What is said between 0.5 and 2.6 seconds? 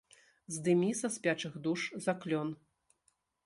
Здымі са спячых душ заклён!